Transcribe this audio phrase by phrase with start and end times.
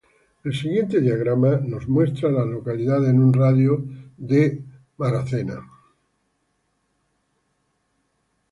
[0.43, 3.85] El siguiente diagrama muestra a las localidades en un radio
[4.17, 4.63] de
[4.97, 5.63] de Elm City.